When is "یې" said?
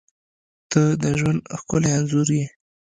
2.37-2.45